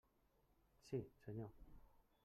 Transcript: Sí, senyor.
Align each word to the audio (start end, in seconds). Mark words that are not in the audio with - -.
Sí, 0.89 1.03
senyor. 1.19 1.51